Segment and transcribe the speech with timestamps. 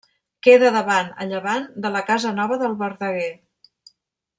[0.47, 3.33] Queda davant, a llevant, de la Casa Nova del Verdeguer.